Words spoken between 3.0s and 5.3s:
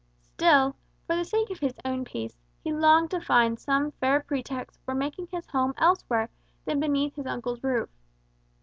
to find some fair pretext for making